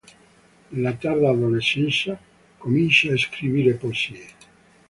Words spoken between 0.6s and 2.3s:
Nella tarda adolescenza